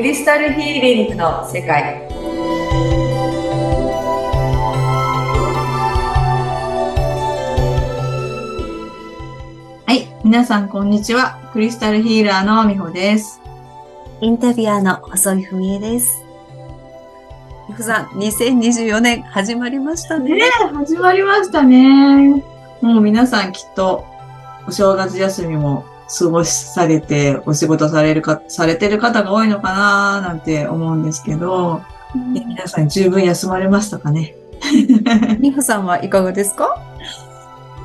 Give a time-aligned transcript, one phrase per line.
[0.00, 2.08] クリスタルヒーリングの世界。
[9.84, 11.38] はい皆さんこんにちは。
[11.52, 13.42] クリスタルヒーラーのみほです。
[14.22, 16.24] インタビュアーの細井文江です。
[17.68, 20.34] みほさん2024年始まりましたね。
[20.34, 20.40] ね
[20.72, 22.42] 始まりましたね。
[22.80, 24.06] もう皆さんきっと
[24.66, 25.84] お正月休みも
[26.18, 31.82] 過ごされて、お仕事されるか、されてる方が多いのかななんて思うんですけど、
[32.14, 34.34] うん、皆さん十分休まれましたかね。
[35.38, 36.82] みほさんはいかがですか？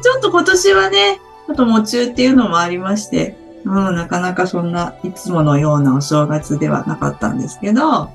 [0.01, 8.09] ちょっと今年はね、ちょっと夢中っていうのもありまして、うん、なかなかそんないつものようなお正月ではなかったんですけど、こ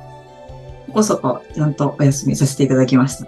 [0.94, 3.26] こそこちゃんとお休みさせていただきました。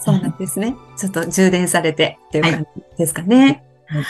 [0.00, 0.76] そうなんですね。
[0.98, 3.64] ちょっと充電されてっていう感じですかね。
[3.86, 3.98] はい。
[3.98, 4.06] はい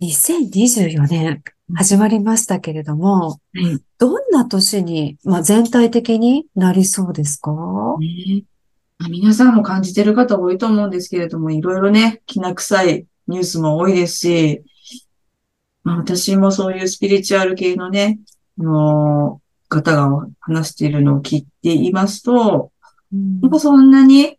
[0.00, 1.42] 2024年
[1.76, 7.52] 始まりましたけれども、うん、どんな年に、まあ、全体的になりそうですか、
[8.00, 8.44] ね。
[8.98, 14.62] まあ、皆さんも感じてる方多いと思うんですけれども、いろいろね、きな臭いニュースも多いですし、
[15.84, 18.20] まあ、私もそういうスピリチュアル系のね、
[18.58, 22.72] あの方が話しているのを聞いていますと、
[23.12, 24.38] うん、やっぱそんなに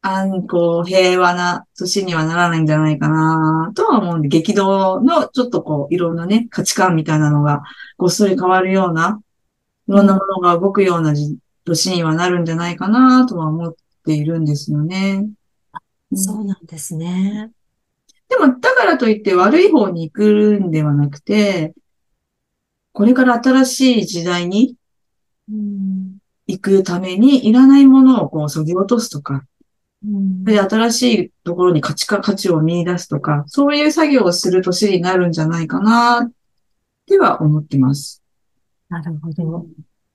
[0.00, 7.62] あん、こう、平和な年にはならないんじゃないかなとは思うんで、激動のちょっとこう、いろんなね、価値観みたいなのが
[7.96, 9.20] ごっそり変わるような、
[9.88, 11.14] いろんなものが動くような
[11.64, 15.28] 年にはなるんじゃないかなとは思っているんですよね。
[16.14, 17.50] そうなんですね。
[18.28, 21.74] でも、だからといって悪い方に行くんではなくて、
[22.92, 24.76] これから新しい時代に
[26.46, 29.44] 行くためにいらないものをこう、削ぎ落とすとか、
[30.48, 36.30] で、新しいところに価値か、価値を見出すとか、そういう作業をする年になるんじゃないかな、っ
[37.06, 38.22] ては思ってます。
[38.88, 39.66] なるほど。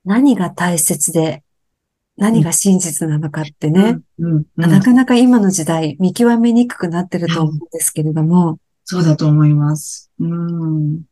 [0.04, 1.44] 何が大切で、
[2.18, 8.60] 何が真実なのかってね、うんうん、なかなか今の時代見極めにくくなってると思うんですけれども。
[8.86, 10.12] そうだと思います。
[10.20, 11.04] うん、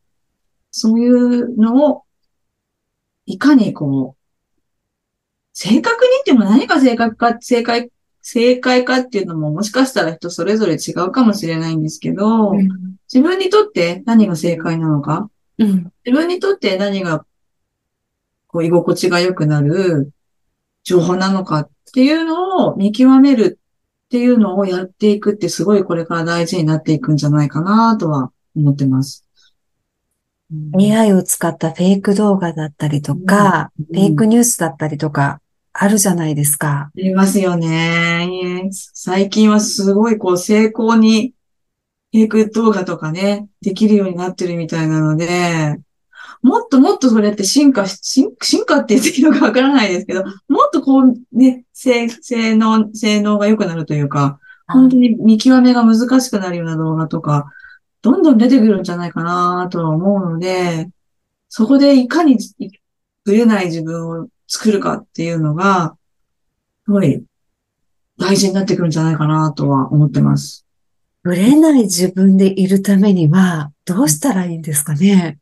[0.70, 2.02] そういうのを、
[3.26, 4.22] いかにこう、
[5.54, 7.90] 正確に言っても何が正確か、正解
[8.22, 12.68] 正解かっていうのももしかしたら人それぞれ違うかもしれないんですけど、うん、
[13.12, 15.28] 自分にとって何が正解なのか、
[15.58, 17.26] うん、自分にとって何が
[18.46, 20.12] こう居心地が良くなる
[20.84, 23.58] 情報なのかっていうのを見極める
[24.06, 29.26] っていうのをやっていくってすごいこれから大事になっていくんじゃないかなとは思ってます。
[30.78, 35.40] AI を使ったフェイク動画だったりとか、うん、フェイクニュースだったりとか、
[35.74, 36.68] あるじゃないですか。
[36.70, 38.68] ありますよね。
[38.72, 41.34] 最近はすごいこう成功に
[42.12, 45.78] フェイク動画とかね、できるようになってるみたいなので、
[46.42, 48.34] もっともっとそれって進化進
[48.66, 57.50] 化って言っていいのかわからないですけど、もっとこうね、性性能、性能が良くなるというか、本当に見極めが難しくなるような動画とか、
[58.02, 60.90] どんどん出てくるんじゃないかなとは思うので、
[61.48, 62.36] そこでいかに
[63.24, 65.96] ぶれない自分を作るかっていうのが、
[66.84, 67.24] すごい
[68.18, 70.66] 大事になってくるんじゃないかなとは思ってます。
[71.22, 75.38] ぶれない自分でいるためには、どうしたらいいんですかね？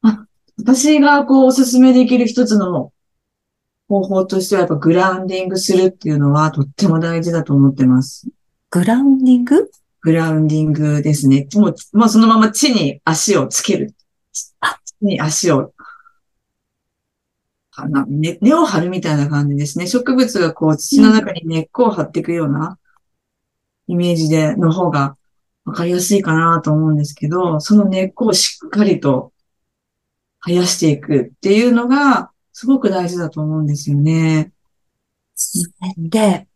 [0.00, 0.24] あ
[0.58, 2.92] 私がこうおすすめできる一つの
[3.88, 8.26] 方法としてはやっぱグラウンディングするっていうのはとっても大事だと思ってます。
[8.70, 9.70] グラウンディング？
[10.00, 11.46] グラウンディングですね。
[11.54, 13.94] もう、まあ、そのまま地に足をつける。
[14.32, 15.72] 地に足を
[18.06, 19.86] 根根を張るみたいな感じですね。
[19.86, 22.78] 植物がこう土の中に根っこを張っていくような
[23.86, 25.16] イメージで、の方が
[25.64, 29.32] わかりやすいかなと思うんですけど、その根っこをしっかりと
[30.44, 34.52] 生やしていくっていうのがすごく大事だと思うんですよね。
[35.96, 36.46] で、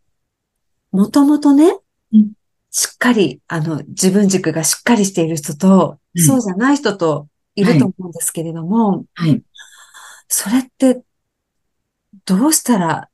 [0.92, 1.78] もともとね、
[2.70, 9.42] しっかり、あの、自分軸がしっかりしている人と、うん、そうじゃない人といると思うんですけれども、はい、はい
[10.28, 11.02] それって
[12.24, 13.08] どうしたら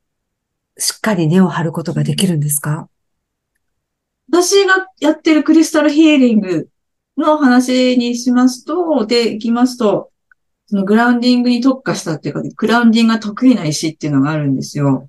[0.79, 2.89] しっかり根を張ることができるんですか？
[4.31, 6.69] 私がやってるクリスタルヒーリング
[7.19, 10.11] の話にしますと、で、いきますと、
[10.67, 15.07] そのグラウンディングに特化したっていうか、グラウンディングが得意な石っていうのがあるんですよ。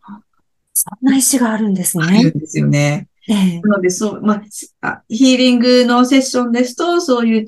[0.74, 2.06] そんな石があるんですね。
[2.06, 3.08] あるんですよね。
[3.30, 4.44] ええ、なので、そう、ま
[4.82, 7.48] あ、ヒーリングのセッションですと、そういう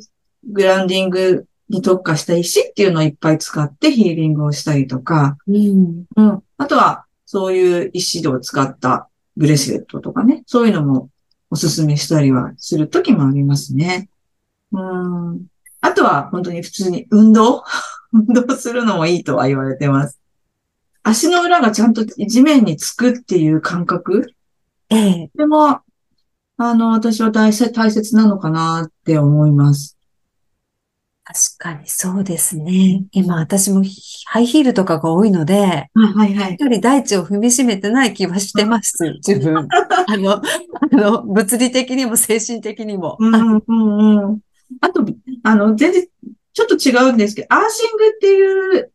[0.50, 11.10] グラウンディングに特化した石っていうのをいっぱい使ってヒーリングをしたりとか、うん、うん、あとはそういう石を使ったブレスレットとかね、そういうのも
[11.50, 14.10] おすすめしたりはするときもありますね。
[14.72, 15.48] うん。
[15.82, 17.64] あとは本当に普通に運動
[18.14, 20.20] 運動するのもいいとは言われてます。
[21.04, 24.34] 足の裏がちゃんと地面につくっていう感覚
[24.90, 25.32] ええ。
[25.36, 25.82] でも、
[26.58, 29.98] あの、私は大切大切なのかなって思います。
[31.28, 33.04] 確かにそうですね。
[33.12, 33.84] 今私も
[34.26, 36.58] ハイヒールとかが多いので、あはいはい。
[36.60, 38.96] やはり大地を踏みしめてない気はしてます、
[39.28, 39.68] 自分。
[40.08, 40.42] あの、あ
[40.92, 43.18] の、物理的にも精神的にも。
[43.20, 44.40] うんうんうんうん。
[44.82, 45.04] あと、
[45.42, 46.08] あの、全然、
[46.54, 48.92] ちょっと違うんですけど、アーシングっていう、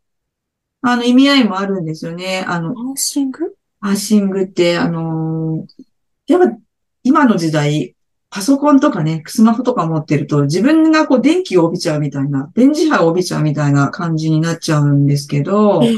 [0.82, 2.44] あの、意味合いもあるんですよね。
[2.47, 3.56] あの、アーシング？
[3.81, 5.85] アーシングって、あのー
[6.29, 6.56] やっぱ、
[7.03, 7.97] 今の時代、
[8.31, 15.94] パソコンとかね、スマホとか持ってると、自分がこう、電気を帯びちゃうみたいな、電磁波を帯びちゃうみたいな感じになっちゃうんですけど、ええ。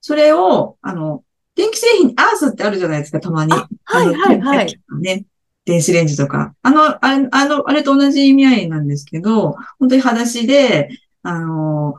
[0.00, 1.24] それを、あの、
[1.56, 3.52] 電気製品にアースってあるじゃないですか、たまに。
[3.52, 5.24] あはいはいはいね。
[5.64, 6.54] 電子レンジとか。
[6.62, 10.88] あの、あれ、あの、あれと同じ意味合いなんですけど、本当に裸足で、
[11.22, 11.96] あの、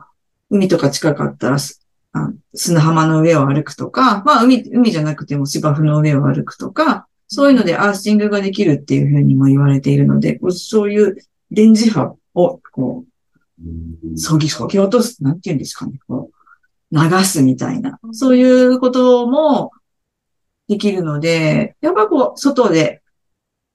[0.48, 1.58] 海とか近かったら、
[2.54, 11.16] 砂浜の上を歩くとか、まあ、海、海じゃなくても芝生の上を歩くとか、そういうのでアーシングができるっていうふうにも言われているので、こうそういう
[11.52, 19.70] 電磁波を、こう、そぎ、そぎ落とす、なんていうんですかね、こう、流すみたいな、そういうことも
[20.68, 23.00] できるので、やっぱこう、外で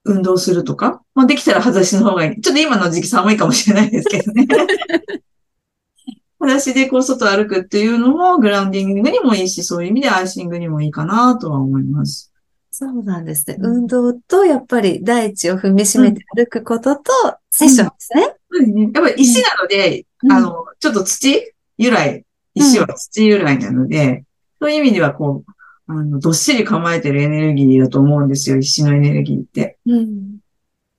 [0.04, 2.40] 運動するとか、まあできたら裸足の方がいい。
[2.42, 4.46] ちょっと今の時期寒いかもしれないですけどね。
[6.38, 12.30] 裸足でこう、外歩くっていうのも、グラウンディングにもいいし、そういう意味でアイシングにもいいかなとは思います。
[12.78, 13.56] そうなんですね。
[13.58, 17.10] うん運動と、やっぱり大地を踏みしめて歩くことと、
[17.50, 18.36] セッションですね。
[18.50, 18.82] そうですね。
[18.82, 24.24] やっぱり石なので、うんあの、ちょっと土由来、石は土由来なので、
[24.60, 25.52] そういう意味ではこう、
[25.90, 29.78] あの、どっしり構えてるエネルギーだと思うんですよ、石のエネルギーって。
[29.86, 30.36] うん。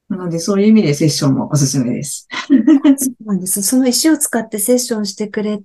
[0.10, 2.28] なので、そういう意味でセッションもおすすめです。
[2.50, 3.62] そうなんです。
[3.62, 5.62] その石を使ってセッションしてくれ、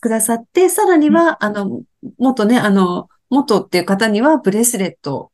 [0.00, 1.82] くださって、さらには、あの、
[2.16, 5.31] 元ね、あの、元っていう方にはブレスレットを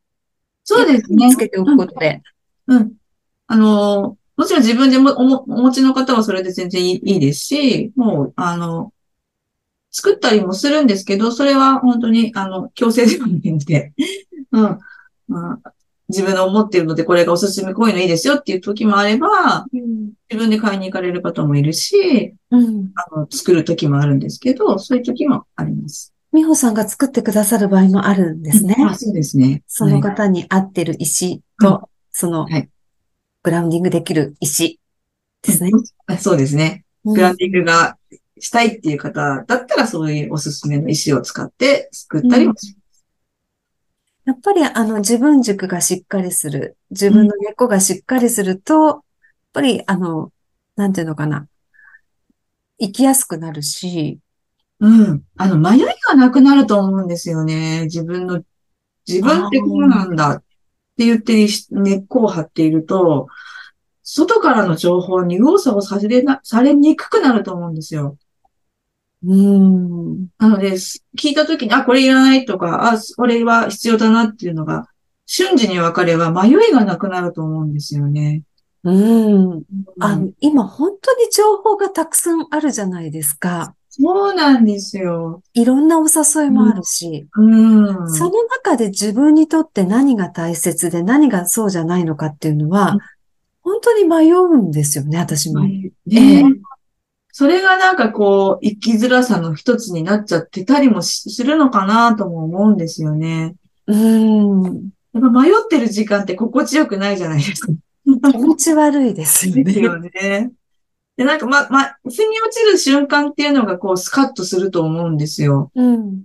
[0.69, 1.37] そうですねつ。
[1.37, 2.21] けておくことで。
[2.67, 2.93] うん。
[3.47, 8.93] あの、もちろん自分でもおもお持ちの方はそれで全然いいですし、もう、あの、
[9.89, 13.93] 作ったりもするんですけど、それは本当に、あの、強制ではないので、
[14.53, 14.79] うん。
[15.27, 15.73] まあ、
[16.07, 20.11] 自分の思っているので、これがおすすめ、こういうのいいですよっていう時もあれば、うん。
[20.29, 22.91] 自分で買いに行かれる方もいるし、うん。
[22.93, 26.13] あの、作る時もあるんですけど、そういう時もあります。
[26.31, 28.75] 美穂さんが作ってくださる場合もあるんですね。
[28.87, 29.63] あ、そうですね。
[29.67, 32.69] そのはい方に合ってる石うと、そのはい、
[33.43, 34.79] グラウンディングできる石
[35.41, 35.71] ですね。
[36.05, 36.85] あそうですね。
[37.05, 37.13] うん。
[37.13, 37.97] グラウンディングが
[38.39, 42.75] したいっていう方だったら、そういうおすすめの石を使って作ったりもし
[44.29, 49.01] やっぱりあの自分軸がしっかりする、自分の根っこがしっかりすると、やっ
[49.53, 50.31] ぱりあの、
[50.75, 51.47] なんていうのかな、
[52.79, 54.19] 生きやすくなるし、
[54.79, 55.23] うん。
[55.37, 57.83] あの、迷いがなくなると思うんですよね。
[57.85, 58.43] 自分の、
[59.07, 60.39] 自分ってこうなんだっ
[60.97, 63.27] て言って根っこを張っていると、
[64.03, 68.17] 外からの情報に右往左往されな、されにくくなると思うんですよ。
[69.23, 74.87] うん、なので、す聞いたときに、あ、これいらないとか、あ、これは必要だなっていうのが、
[75.25, 78.43] 瞬時に分かれば迷いがなくなると思うんですよね。
[78.83, 79.63] うん。
[79.99, 83.75] あうんの、今本当に情報がたくさんあるじゃないですか。
[84.01, 85.43] そうなんですよ。
[85.53, 88.11] いろんなお誘いもあるし、うん。
[88.11, 92.99] その中で自分にとって何が大切で何がそうじゃないのかっていうのはうん、
[93.61, 95.65] 本当に迷うんですよね、私も。
[95.65, 96.43] ねええ
[97.31, 103.55] それがなんかこう、生きづらさの一つになっちゃってたりもしするのかなとも思うんですよね。
[103.87, 104.63] うん。
[105.13, 107.71] やっぱ迷ってる時間って心地よくないじゃないですか。
[108.31, 110.51] 気持ち悪いですよですよね。
[111.19, 111.25] ね。
[111.25, 115.71] で、なんかま、ま、腑に落ちる瞬間っていうのがこう、スカッとすると思うんですよ。
[115.75, 116.23] うん。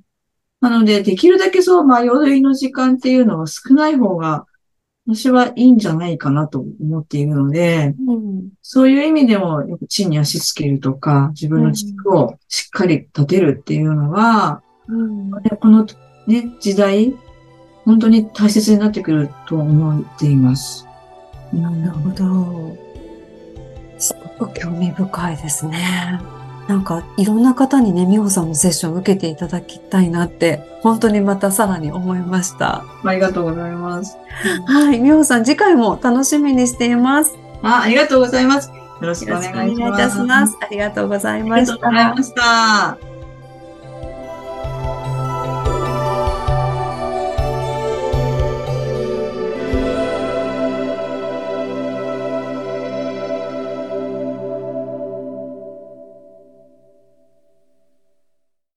[0.60, 4.46] なので、できるだけそう迷いの時間っていうのは少ない方が、
[5.06, 8.48] 私はいいんじゃないかなと思っているので、うん。
[8.62, 15.30] そういう意味でも、よく地に足つけるとか、自分の軸をしっかり立てるっていうのは、うん。
[15.42, 15.86] でこの
[16.26, 17.14] ね、時代、
[17.84, 20.86] 本当に大切になってくると思っています。
[21.52, 22.83] なるほど。
[24.04, 26.20] すごく興味深いですね。
[26.68, 32.84] なんか、いろんな方にね、美穂さんのセッションを受けていただきたいなって、本当にまたさらに思いました。
[33.04, 34.16] ありがとうございます。
[34.66, 37.36] はい、美穂さん、次回も楽しみにしています。
[37.62, 38.70] あ、ありがとうございます。
[38.70, 40.56] よろしくお願いします。
[40.60, 41.42] ありがとうござい。
[41.42, 43.13] ました。